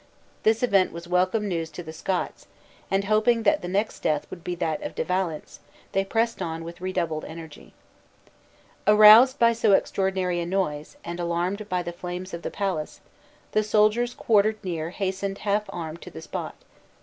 This 0.41 0.63
event 0.63 0.91
was 0.91 1.07
welcome 1.07 1.47
news 1.47 1.69
to 1.69 1.83
the 1.83 1.93
Scots; 1.93 2.47
and 2.89 3.03
hoping 3.03 3.43
that 3.43 3.61
the 3.61 3.67
next 3.67 3.99
death 3.99 4.25
would 4.31 4.43
be 4.43 4.55
that 4.55 4.81
of 4.81 4.95
De 4.95 5.03
Valence, 5.03 5.59
they 5.91 6.03
pressed 6.03 6.41
on 6.41 6.63
with 6.63 6.81
redoubled 6.81 7.23
energy. 7.25 7.75
Aroused 8.87 9.37
by 9.37 9.53
so 9.53 9.73
extraordinary 9.73 10.39
a 10.39 10.45
noise, 10.47 10.97
and 11.05 11.19
alarmed 11.19 11.69
by 11.69 11.83
the 11.83 11.93
flames 11.93 12.33
of 12.33 12.41
the 12.41 12.49
palace, 12.49 12.99
the 13.51 13.61
soldiers 13.61 14.15
quartered 14.15 14.57
near 14.63 14.89
hastened 14.89 15.37
half 15.37 15.65
armed 15.69 16.01
to 16.01 16.09
the 16.09 16.21
spot. 16.23 16.55